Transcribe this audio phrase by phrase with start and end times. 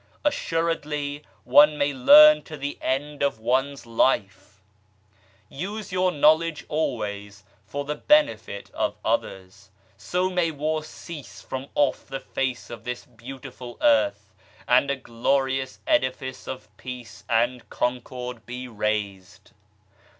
[0.25, 4.59] Assuredly one may learn to the end of one's life!
[5.47, 12.07] Use your knowledge always for the benefit of others; so may war cease from off
[12.07, 14.33] the face of this beautiful earth,
[14.67, 19.51] and a glorious edifice of Peace and Concord be raised.